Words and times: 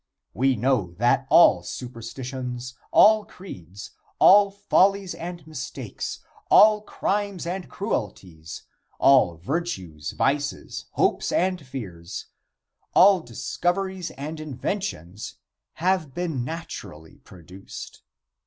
We 0.33 0.55
know 0.55 0.95
that 0.97 1.27
all 1.29 1.61
superstitions, 1.61 2.73
all 2.89 3.23
creeds, 3.23 3.91
all 4.17 4.49
follies 4.49 5.13
and 5.13 5.45
mistakes, 5.45 6.21
all 6.49 6.81
crimes 6.81 7.45
and 7.45 7.69
cruelties, 7.69 8.63
all 8.97 9.37
virtues, 9.37 10.13
vices, 10.13 10.85
hopes 10.93 11.31
and 11.31 11.63
fears, 11.63 12.25
all 12.95 13.21
discoveries 13.21 14.09
and 14.17 14.39
inventions, 14.39 15.35
have 15.73 16.15
been 16.15 16.43
naturally 16.43 17.19
produced. 17.19 18.01